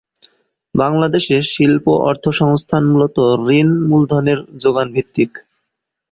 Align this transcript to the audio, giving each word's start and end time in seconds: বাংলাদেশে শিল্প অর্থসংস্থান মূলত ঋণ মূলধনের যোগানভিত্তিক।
বাংলাদেশে 0.75 1.37
শিল্প 1.51 1.85
অর্থসংস্থান 2.09 2.83
মূলত 2.91 3.17
ঋণ 3.51 3.69
মূলধনের 3.89 4.39
যোগানভিত্তিক। 4.63 5.31